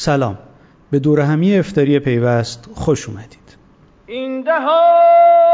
سلام. 0.00 0.38
به 0.90 0.98
دور 0.98 1.20
همی 1.20 1.58
افتاری 1.58 1.98
پیوست 1.98 2.68
خوش 2.74 3.08
اومدید. 3.08 3.56
این 4.06 4.42
دهان 4.42 5.49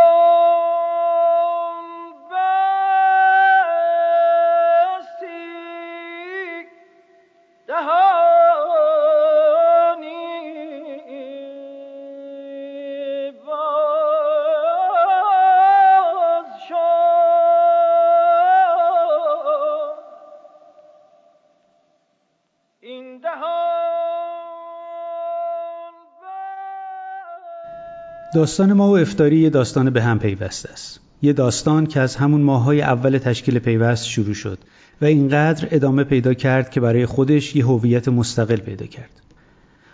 داستان 28.37 28.73
ما 28.73 28.89
و 28.89 28.99
افتاری 28.99 29.39
یه 29.39 29.51
داستان 29.51 29.91
به 29.91 30.03
هم 30.03 30.19
پیوسته 30.19 30.73
است. 30.73 31.01
یه 31.23 31.33
داستان 31.33 31.87
که 31.87 32.01
از 32.01 32.17
همون 32.17 32.41
ماهای 32.41 32.83
اول 32.83 33.19
تشکیل 33.19 33.59
پیوست 33.59 34.07
شروع 34.07 34.35
شد 34.35 34.59
و 35.01 35.05
اینقدر 35.05 35.69
ادامه 35.71 36.05
پیدا 36.05 36.35
کرد 36.35 36.71
که 36.71 36.81
برای 36.81 37.07
خودش 37.07 37.57
یه 37.57 37.67
هویت 37.67 38.09
مستقل 38.09 38.57
پیدا 38.57 38.87
کرد. 38.87 39.11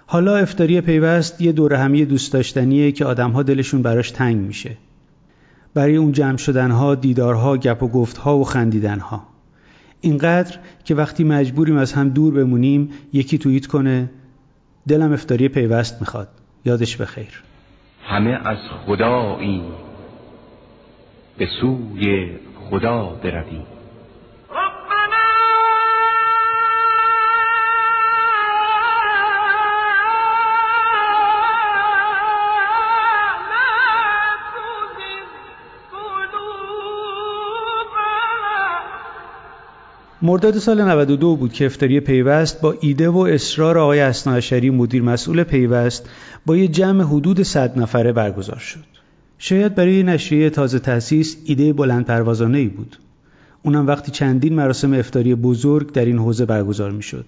حالا 0.06 0.36
افتاری 0.36 0.80
پیوست 0.80 1.40
یه 1.40 1.52
دوره 1.52 1.78
همی 1.78 2.04
دوست 2.04 2.32
داشتنیه 2.32 2.92
که 2.92 3.04
آدمها 3.04 3.42
دلشون 3.42 3.82
براش 3.82 4.10
تنگ 4.10 4.36
میشه. 4.36 4.76
برای 5.74 5.96
اون 5.96 6.12
جمع 6.12 6.36
شدنها، 6.36 6.94
دیدارها، 6.94 7.56
گپ 7.56 7.82
و 7.82 7.88
گفتها 7.88 8.38
و 8.38 8.44
خندیدنها. 8.44 9.26
اینقدر 10.00 10.58
که 10.84 10.94
وقتی 10.94 11.24
مجبوریم 11.24 11.76
از 11.76 11.92
هم 11.92 12.08
دور 12.08 12.34
بمونیم 12.34 12.90
یکی 13.12 13.38
توییت 13.38 13.66
کنه 13.66 14.10
دلم 14.88 15.12
افتاری 15.12 15.48
پیوست 15.48 16.00
می‌خواد. 16.00 16.28
یادش 16.64 16.96
بخیر. 16.96 17.42
همه 18.04 18.40
از 18.44 18.58
خدایی 18.86 19.62
به 21.38 21.46
سوی 21.46 22.30
خدا 22.70 23.04
برویم. 23.04 23.66
مرداد 40.24 40.58
سال 40.58 40.80
92 40.82 41.36
بود 41.36 41.52
که 41.52 41.66
افتاری 41.66 42.00
پیوست 42.00 42.60
با 42.60 42.74
ایده 42.80 43.08
و 43.08 43.18
اصرار 43.18 43.78
آقای 43.78 44.00
اسناعشری 44.00 44.70
مدیر 44.70 45.02
مسئول 45.02 45.42
پیوست 45.42 46.10
با 46.46 46.56
یه 46.56 46.68
جمع 46.68 47.04
حدود 47.04 47.42
100 47.42 47.78
نفره 47.78 48.12
برگزار 48.12 48.58
شد. 48.58 48.84
شاید 49.38 49.74
برای 49.74 50.02
نشریه 50.02 50.50
تازه 50.50 50.78
تأسیس 50.78 51.36
ایده 51.44 51.72
بلند 51.72 52.06
پروازانه 52.06 52.58
ای 52.58 52.68
بود. 52.68 52.96
اونم 53.62 53.86
وقتی 53.86 54.12
چندین 54.12 54.54
مراسم 54.54 54.94
افتاری 54.94 55.34
بزرگ 55.34 55.92
در 55.92 56.04
این 56.04 56.18
حوزه 56.18 56.46
برگزار 56.46 56.90
می 56.90 57.02
شد. 57.02 57.26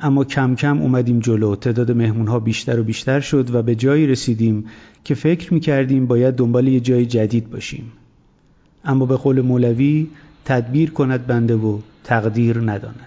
اما 0.00 0.24
کم 0.24 0.54
کم 0.54 0.82
اومدیم 0.82 1.20
جلو 1.20 1.56
تعداد 1.56 1.92
مهمونها 1.92 2.40
بیشتر 2.40 2.80
و 2.80 2.82
بیشتر 2.82 3.20
شد 3.20 3.54
و 3.54 3.62
به 3.62 3.74
جایی 3.74 4.06
رسیدیم 4.06 4.64
که 5.04 5.14
فکر 5.14 5.54
می 5.54 5.60
کردیم 5.60 6.06
باید 6.06 6.34
دنبال 6.34 6.68
یه 6.68 6.80
جای 6.80 7.06
جدید 7.06 7.50
باشیم. 7.50 7.92
اما 8.84 9.06
به 9.06 9.16
قول 9.16 9.40
مولوی 9.40 10.06
تدبیر 10.48 10.90
کند 10.90 11.26
بنده 11.26 11.56
و 11.56 11.78
تقدیر 12.04 12.58
نداند. 12.58 13.06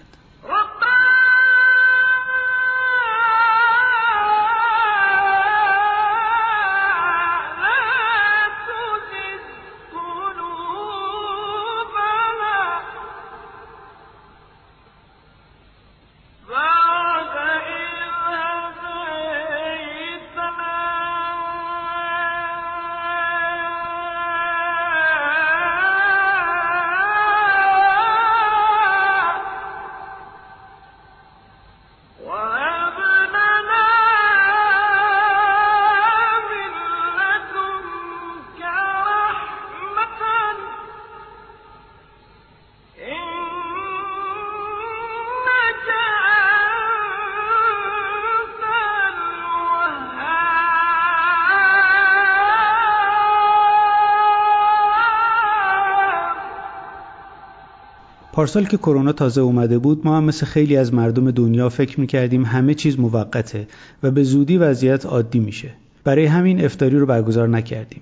پارسال 58.42 58.64
که 58.64 58.76
کرونا 58.76 59.12
تازه 59.12 59.40
اومده 59.40 59.78
بود 59.78 60.00
ما 60.04 60.16
هم 60.16 60.24
مثل 60.24 60.46
خیلی 60.46 60.76
از 60.76 60.94
مردم 60.94 61.30
دنیا 61.30 61.68
فکر 61.68 62.00
می‌کردیم 62.00 62.44
همه 62.44 62.74
چیز 62.74 62.98
موقته 62.98 63.66
و 64.02 64.10
به 64.10 64.22
زودی 64.22 64.56
وضعیت 64.56 65.06
عادی 65.06 65.38
میشه. 65.38 65.70
برای 66.04 66.24
همین 66.24 66.64
افتاری 66.64 66.98
رو 66.98 67.06
برگزار 67.06 67.48
نکردیم. 67.48 68.00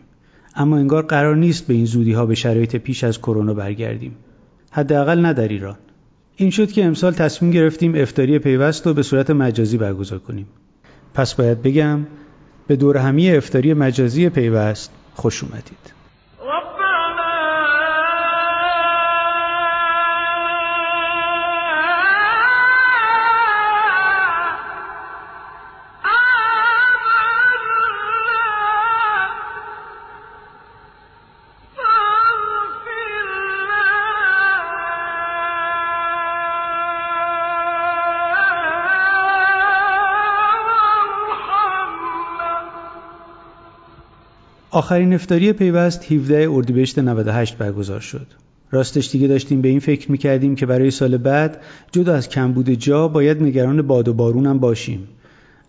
اما 0.56 0.76
انگار 0.76 1.02
قرار 1.02 1.36
نیست 1.36 1.66
به 1.66 1.74
این 1.74 1.84
زودی 1.84 2.12
ها 2.12 2.26
به 2.26 2.34
شرایط 2.34 2.76
پیش 2.76 3.04
از 3.04 3.18
کرونا 3.18 3.54
برگردیم. 3.54 4.16
حداقل 4.70 5.20
نه 5.20 5.32
در 5.32 5.48
ایران. 5.48 5.76
این 6.36 6.50
شد 6.50 6.72
که 6.72 6.84
امسال 6.84 7.12
تصمیم 7.12 7.50
گرفتیم 7.50 7.92
افتاری 7.94 8.38
پیوست 8.38 8.86
رو 8.86 8.94
به 8.94 9.02
صورت 9.02 9.30
مجازی 9.30 9.76
برگزار 9.76 10.18
کنیم. 10.18 10.46
پس 11.14 11.34
باید 11.34 11.62
بگم 11.62 12.06
به 12.66 12.76
دور 12.76 12.96
همی 12.96 13.30
افتاری 13.30 13.74
مجازی 13.74 14.28
پیوست 14.28 14.90
خوش 15.14 15.44
اومدید. 15.44 15.99
آخرین 44.72 45.14
افتاری 45.14 45.52
پیوست 45.52 46.12
17 46.12 46.50
اردیبهشت 46.50 46.98
98 46.98 47.58
برگزار 47.58 48.00
شد. 48.00 48.26
راستش 48.70 49.10
دیگه 49.10 49.28
داشتیم 49.28 49.60
به 49.60 49.68
این 49.68 49.80
فکر 49.80 50.10
می‌کردیم 50.10 50.54
که 50.54 50.66
برای 50.66 50.90
سال 50.90 51.16
بعد 51.16 51.60
جدا 51.92 52.14
از 52.14 52.28
کمبود 52.28 52.70
جا 52.70 53.08
باید 53.08 53.42
نگران 53.42 53.82
باد 53.82 54.08
و 54.08 54.14
بارونم 54.14 54.58
باشیم. 54.58 55.08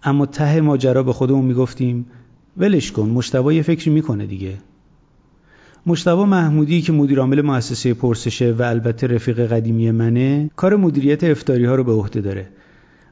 اما 0.04 0.26
ته 0.26 0.62
ماجرا 0.62 1.04
به 1.04 1.14
خودمون 1.14 1.46
می‌گفتیم 1.46 2.06
ولش 2.58 2.92
کن 2.92 3.10
مشتبا 3.10 3.54
یه 3.54 3.62
فکری 3.62 3.92
می‌کنه 3.92 4.26
دیگه. 4.26 4.54
مشتبا 5.86 6.26
محمودی 6.26 6.82
که 6.82 6.92
مدیر 6.92 7.20
عامل 7.20 7.42
مؤسسه 7.42 7.94
پرسشه 7.94 8.52
و 8.52 8.62
البته 8.62 9.08
رفیق 9.08 9.40
قدیمی 9.40 9.92
منه 9.92 10.50
کار 10.56 10.76
مدیریت 10.76 11.24
افتاری 11.24 11.66
ها 11.66 11.76
رو 11.76 11.84
به 11.84 11.92
عهده 11.92 12.22
داره 12.22 12.48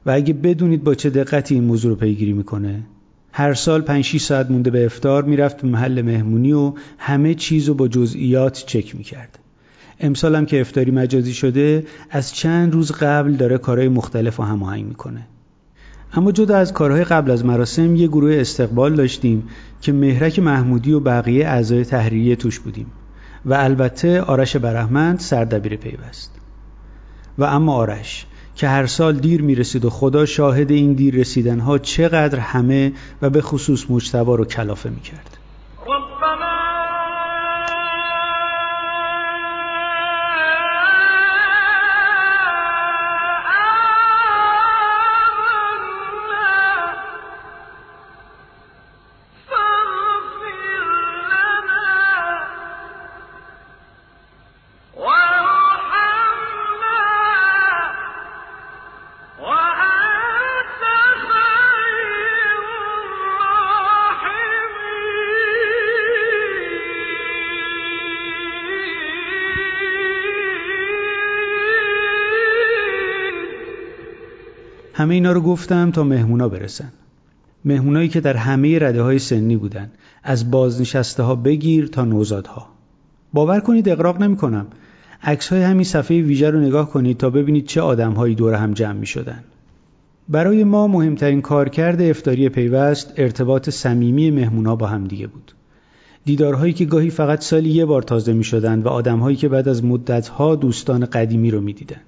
و 0.06 0.10
اگه 0.10 0.32
بدونید 0.32 0.84
با 0.84 0.94
چه 0.94 1.10
دقتی 1.10 1.54
این 1.54 1.64
موضوع 1.64 1.90
رو 1.90 1.96
پیگیری 1.96 2.32
می‌کنه 2.32 2.82
هر 3.32 3.54
سال 3.54 3.80
5 3.80 4.04
6 4.04 4.20
ساعت 4.20 4.50
مونده 4.50 4.70
به 4.70 4.84
افتار 4.84 5.24
می‌رفت 5.24 5.62
به 5.62 5.68
محل 5.68 6.02
مهمونی 6.02 6.52
و 6.52 6.72
همه 6.98 7.34
چیز 7.34 7.68
رو 7.68 7.74
با 7.74 7.88
جزئیات 7.88 8.64
چک 8.66 8.96
می‌کرد. 8.96 9.38
امسال 10.00 10.36
هم 10.36 10.46
که 10.46 10.60
افتاری 10.60 10.90
مجازی 10.90 11.34
شده 11.34 11.86
از 12.10 12.34
چند 12.34 12.72
روز 12.72 12.92
قبل 12.92 13.32
داره 13.32 13.58
کارهای 13.58 13.88
مختلف 13.88 14.40
و 14.40 14.42
هماهنگ 14.42 14.84
می‌کنه. 14.84 15.26
اما 16.12 16.32
جدا 16.32 16.56
از 16.56 16.72
کارهای 16.72 17.04
قبل 17.04 17.30
از 17.30 17.44
مراسم 17.44 17.96
یه 17.96 18.08
گروه 18.08 18.34
استقبال 18.34 18.94
داشتیم 18.94 19.48
که 19.80 19.92
مهرک 19.92 20.38
محمودی 20.38 20.92
و 20.92 21.00
بقیه 21.00 21.46
اعضای 21.46 21.84
تحریریه 21.84 22.36
توش 22.36 22.58
بودیم 22.58 22.86
و 23.44 23.54
البته 23.54 24.20
آرش 24.20 24.56
برحمند 24.56 25.20
سردبیر 25.20 25.76
پیوست. 25.76 26.34
و 27.38 27.44
اما 27.44 27.74
آرش 27.74 28.26
که 28.60 28.68
هر 28.68 28.86
سال 28.86 29.16
دیر 29.16 29.42
می‌رسید 29.42 29.84
و 29.84 29.90
خدا 29.90 30.26
شاهد 30.26 30.70
این 30.70 30.92
دیر 30.92 31.14
رسیدنها 31.14 31.78
چقدر 31.78 32.38
همه 32.38 32.92
و 33.22 33.30
به 33.30 33.40
خصوص 33.40 33.84
مجتبا 33.90 34.34
رو 34.34 34.44
کلافه 34.44 34.90
می‌کرد. 34.90 35.39
همه 75.00 75.14
اینا 75.14 75.32
رو 75.32 75.40
گفتم 75.40 75.90
تا 75.90 76.04
مهمونا 76.04 76.48
برسن 76.48 76.92
مهمونایی 77.64 78.08
که 78.08 78.20
در 78.20 78.36
همه 78.36 78.78
رده 78.78 79.02
های 79.02 79.18
سنی 79.18 79.56
بودن 79.56 79.90
از 80.22 80.50
بازنشسته 80.50 81.22
ها 81.22 81.34
بگیر 81.34 81.86
تا 81.86 82.04
نوزادها 82.04 82.68
باور 83.32 83.60
کنید 83.60 83.88
اقراق 83.88 84.22
نمی 84.22 84.36
کنم 84.36 84.66
عکس 85.22 85.48
های 85.48 85.62
همین 85.62 85.84
صفحه 85.84 86.22
ویژه 86.22 86.50
رو 86.50 86.60
نگاه 86.60 86.90
کنید 86.90 87.16
تا 87.16 87.30
ببینید 87.30 87.66
چه 87.66 87.80
آدم 87.80 88.12
هایی 88.12 88.34
دور 88.34 88.54
هم 88.54 88.72
جمع 88.72 88.92
می 88.92 89.06
شدن. 89.06 89.44
برای 90.28 90.64
ما 90.64 90.86
مهمترین 90.86 91.42
کارکرد 91.42 92.02
افتاری 92.02 92.48
پیوست 92.48 93.12
ارتباط 93.16 93.70
صمیمی 93.70 94.30
مهمونا 94.30 94.76
با 94.76 94.86
همدیگه 94.86 95.26
بود. 95.26 95.52
دیدارهایی 96.24 96.72
که 96.72 96.84
گاهی 96.84 97.10
فقط 97.10 97.40
سالی 97.42 97.70
یه 97.70 97.84
بار 97.84 98.02
تازه 98.02 98.32
می 98.32 98.44
شدن 98.44 98.82
و 98.82 98.88
آدمهایی 98.88 99.36
که 99.36 99.48
بعد 99.48 99.68
از 99.68 99.84
مدتها 99.84 100.56
دوستان 100.56 101.04
قدیمی 101.04 101.50
رو 101.50 101.60
می 101.60 101.72
دیدن. 101.72 102.00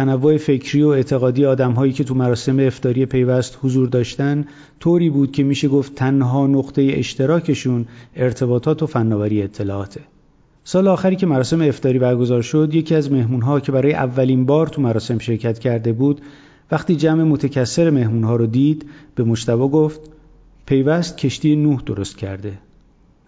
تنوع 0.00 0.36
فکری 0.36 0.82
و 0.82 0.88
اعتقادی 0.88 1.44
آدمهایی 1.44 1.92
که 1.92 2.04
تو 2.04 2.14
مراسم 2.14 2.60
افتاری 2.60 3.06
پیوست 3.06 3.58
حضور 3.62 3.88
داشتن 3.88 4.44
طوری 4.80 5.10
بود 5.10 5.32
که 5.32 5.42
میشه 5.42 5.68
گفت 5.68 5.94
تنها 5.94 6.46
نقطه 6.46 6.92
اشتراکشون 6.94 7.86
ارتباطات 8.16 8.82
و 8.82 8.86
فناوری 8.86 9.42
اطلاعاته. 9.42 10.00
سال 10.64 10.88
آخری 10.88 11.16
که 11.16 11.26
مراسم 11.26 11.60
افتاری 11.60 11.98
برگزار 11.98 12.42
شد 12.42 12.74
یکی 12.74 12.94
از 12.94 13.12
مهمونها 13.12 13.60
که 13.60 13.72
برای 13.72 13.92
اولین 13.92 14.46
بار 14.46 14.66
تو 14.66 14.82
مراسم 14.82 15.18
شرکت 15.18 15.58
کرده 15.58 15.92
بود 15.92 16.20
وقتی 16.70 16.96
جمع 16.96 17.22
متکثر 17.22 17.90
مهمونها 17.90 18.36
رو 18.36 18.46
دید 18.46 18.86
به 19.14 19.24
مشتبه 19.24 19.68
گفت 19.68 20.00
پیوست 20.66 21.18
کشتی 21.18 21.56
نوح 21.56 21.82
درست 21.86 22.18
کرده 22.18 22.52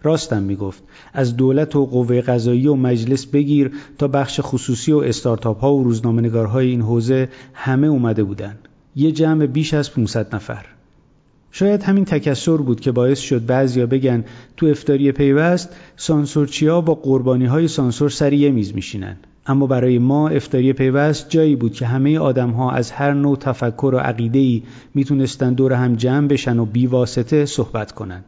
راستم 0.03 0.43
می‌گفت. 0.43 0.83
از 1.13 1.37
دولت 1.37 1.75
و 1.75 1.85
قوه 1.85 2.21
قضایی 2.21 2.67
و 2.67 2.75
مجلس 2.75 3.25
بگیر 3.25 3.71
تا 3.97 4.07
بخش 4.07 4.39
خصوصی 4.43 4.91
و 4.91 4.97
استارتاپ 4.97 5.59
ها 5.59 5.75
و 5.75 5.83
روزنامه‌نگارهای 5.83 6.67
این 6.67 6.81
حوزه 6.81 7.29
همه 7.53 7.87
اومده 7.87 8.23
بودن. 8.23 8.55
یه 8.95 9.11
جمع 9.11 9.45
بیش 9.45 9.73
از 9.73 9.93
500 9.93 10.35
نفر. 10.35 10.65
شاید 11.51 11.83
همین 11.83 12.05
تکسر 12.05 12.57
بود 12.57 12.79
که 12.79 12.91
باعث 12.91 13.19
شد 13.19 13.45
بعضیا 13.45 13.85
بگن 13.85 14.23
تو 14.57 14.65
افتاری 14.65 15.11
پیوست 15.11 15.69
سانسورچیا 15.97 16.81
با 16.81 16.95
قربانی 16.95 17.45
های 17.45 17.67
سانسور 17.67 18.09
سر 18.09 18.33
یه 18.33 18.51
میز 18.51 18.75
میشینن. 18.75 19.17
اما 19.45 19.67
برای 19.67 19.99
ما 19.99 20.29
افتاری 20.29 20.73
پیوست 20.73 21.29
جایی 21.29 21.55
بود 21.55 21.73
که 21.73 21.85
همه 21.85 22.19
آدم 22.19 22.49
ها 22.49 22.71
از 22.71 22.91
هر 22.91 23.13
نوع 23.13 23.37
تفکر 23.37 23.91
و 23.93 23.97
عقیده 23.97 24.39
ای 24.39 24.63
می‌تونستن 24.93 25.53
دور 25.53 25.73
هم 25.73 25.95
جمع 25.95 26.27
بشن 26.27 26.59
و 26.59 26.65
بیواسطه 26.65 27.45
صحبت 27.45 27.91
کنن. 27.91 28.23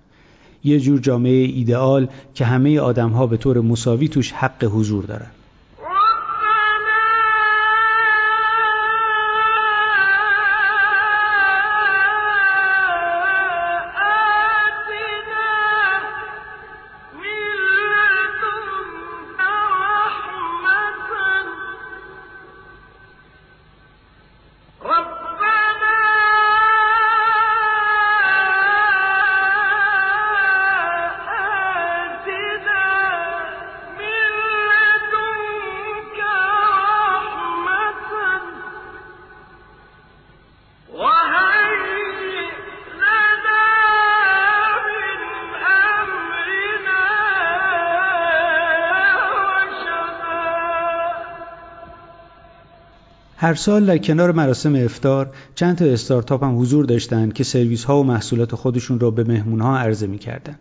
یه 0.66 0.80
جور 0.80 1.00
جامعه 1.00 1.32
ایدئال 1.32 2.08
که 2.34 2.46
همه 2.46 2.80
آدم 2.80 3.10
ها 3.10 3.28
به 3.28 3.38
طور 3.38 3.62
مساوی 3.62 4.08
توش 4.08 4.32
حق 4.32 4.64
حضور 4.64 5.04
دارن. 5.04 5.32
هر 53.45 53.53
سال 53.53 53.86
در 53.86 53.97
کنار 53.97 54.31
مراسم 54.31 54.75
افطار 54.75 55.31
چند 55.56 55.77
تا 55.77 55.86
استارتاپ 55.86 56.44
هم 56.44 56.59
حضور 56.59 56.86
داشتند 56.86 57.33
که 57.33 57.44
سرویس 57.44 57.83
ها 57.83 58.00
و 58.00 58.03
محصولات 58.03 58.56
خودشون 58.56 59.00
را 59.00 59.12
به 59.12 59.24
مهمون 59.24 59.62
ها 59.62 59.77
عرضه 59.77 60.07
می‌کردن. 60.07 60.56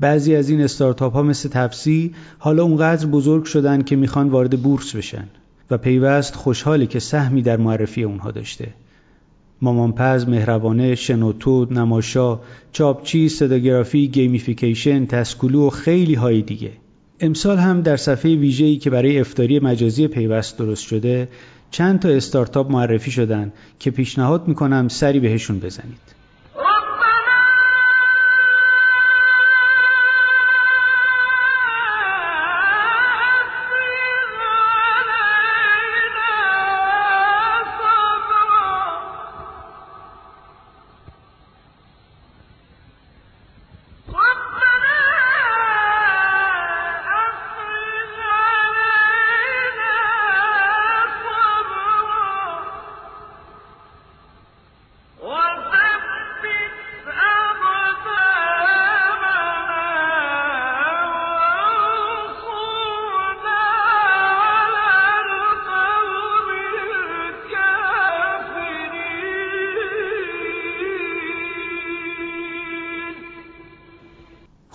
بعضی 0.00 0.34
از 0.34 0.48
این 0.48 0.60
استارتاپ 0.60 1.12
ها 1.12 1.22
مثل 1.22 1.48
تپسی 1.48 2.14
حالا 2.38 2.62
اونقدر 2.62 3.06
بزرگ 3.06 3.44
شدن 3.44 3.82
که 3.82 3.96
می‌خوان 3.96 4.28
وارد 4.28 4.62
بورس 4.62 4.96
بشن 4.96 5.24
و 5.70 5.78
پیوست 5.78 6.34
خوشحاله 6.34 6.86
که 6.86 6.98
سهمی 6.98 7.42
در 7.42 7.56
معرفی 7.56 8.02
اونها 8.02 8.30
داشته. 8.30 8.68
مامانپز، 9.62 10.28
مهربانه، 10.28 10.94
شنوتو، 10.94 11.66
نماشا، 11.70 12.40
چاپچی، 12.72 13.28
صداگرافی، 13.28 14.08
گیمیفیکیشن، 14.08 15.06
تسکولو 15.06 15.66
و 15.66 15.70
خیلی 15.70 16.14
های 16.14 16.42
دیگه. 16.42 16.72
امسال 17.20 17.58
هم 17.58 17.80
در 17.80 17.96
صفحه 17.96 18.34
ویژه‌ای 18.36 18.76
که 18.76 18.90
برای 18.90 19.20
افطاری 19.20 19.58
مجازی 19.58 20.08
پیوست 20.08 20.58
درست 20.58 20.82
شده 20.82 21.28
چند 21.70 22.00
تا 22.00 22.08
استارتاپ 22.08 22.70
معرفی 22.70 23.10
شدن 23.10 23.52
که 23.78 23.90
پیشنهاد 23.90 24.48
می‌کنم 24.48 24.88
سری 24.88 25.20
بهشون 25.20 25.58
بزنید. 25.58 26.15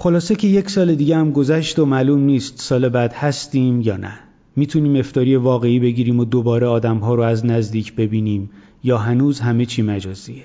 خلاصه 0.02 0.36
که 0.36 0.48
یک 0.48 0.70
سال 0.70 0.96
دیگه 0.96 1.18
هم 1.18 1.32
گذشت 1.32 1.80
و 1.80 1.86
معلوم 1.86 2.20
نیست 2.20 2.62
سال 2.62 2.90
بعد 2.90 3.14
هستیم 3.14 3.82
یا 3.82 3.98
نه. 3.98 4.14
می‌تونیم 4.56 4.96
افتاری 4.96 5.36
واقعی 5.36 5.80
بگیریم 5.80 6.20
و 6.20 6.26
دوباره 6.26 6.68
آدمها 6.68 7.16
رو 7.16 7.24
از 7.24 7.46
نزدیک 7.46 7.96
ببینیم 7.96 8.50
یا 8.84 8.98
هنوز 8.98 9.40
همه 9.40 9.66
چی 9.66 9.82
مجازیه. 9.82 10.44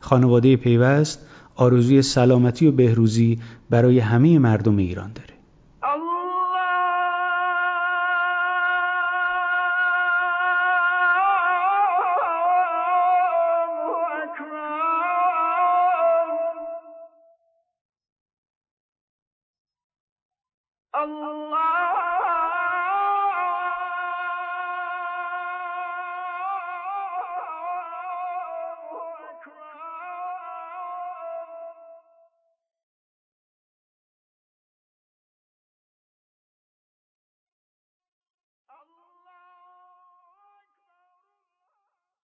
خانواده 0.00 0.56
پیوست 0.56 1.26
آرزوی 1.56 2.02
سلامتی 2.02 2.66
و 2.66 2.72
بهروزی 2.72 3.38
برای 3.70 3.98
همه 3.98 4.38
مردم 4.38 4.76
ایران 4.76 5.12
داره. 5.12 5.27